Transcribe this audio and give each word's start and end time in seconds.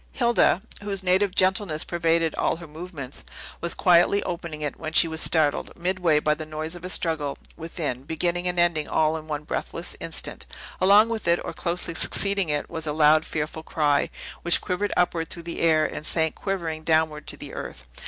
Hilda 0.13 0.63
(whose 0.81 1.03
native 1.03 1.35
gentleness 1.35 1.83
pervaded 1.83 2.33
all 2.33 2.55
her 2.55 2.65
movements) 2.65 3.23
was 3.61 3.75
quietly 3.75 4.23
opening 4.23 4.63
it, 4.63 4.79
when 4.79 4.93
she 4.93 5.07
was 5.07 5.21
startled, 5.21 5.77
midway, 5.77 6.17
by 6.19 6.33
the 6.33 6.43
noise 6.43 6.73
of 6.73 6.83
a 6.83 6.89
struggle 6.89 7.37
within, 7.55 8.01
beginning 8.01 8.47
and 8.47 8.57
ending 8.59 8.87
all 8.87 9.15
in 9.15 9.27
one 9.27 9.43
breathless 9.43 9.95
instant. 9.99 10.47
Along 10.79 11.07
with 11.07 11.27
it, 11.27 11.39
or 11.45 11.53
closely 11.53 11.93
succeeding 11.93 12.49
it, 12.49 12.67
was 12.67 12.87
a 12.87 12.93
loud, 12.93 13.25
fearful 13.25 13.61
cry, 13.61 14.09
which 14.41 14.59
quivered 14.59 14.91
upward 14.97 15.27
through 15.29 15.43
the 15.43 15.59
air, 15.59 15.85
and 15.85 16.03
sank 16.03 16.33
quivering 16.33 16.83
downward 16.83 17.27
to 17.27 17.37
the 17.37 17.53
earth. 17.53 17.87